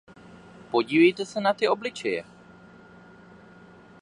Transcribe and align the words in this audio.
Podívejte 0.71 1.25
se 1.25 1.41
na 1.41 1.53
ty 1.53 1.67
obličeje. 1.67 2.23